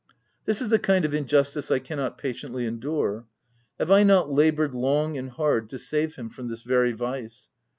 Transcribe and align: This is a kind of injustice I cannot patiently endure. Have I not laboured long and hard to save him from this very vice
This 0.45 0.63
is 0.63 0.73
a 0.73 0.79
kind 0.79 1.05
of 1.05 1.13
injustice 1.13 1.69
I 1.69 1.77
cannot 1.77 2.17
patiently 2.17 2.65
endure. 2.65 3.27
Have 3.77 3.91
I 3.91 4.01
not 4.01 4.31
laboured 4.31 4.73
long 4.73 5.15
and 5.15 5.29
hard 5.29 5.69
to 5.69 5.77
save 5.77 6.15
him 6.15 6.27
from 6.31 6.47
this 6.47 6.63
very 6.63 6.91
vice 6.91 7.49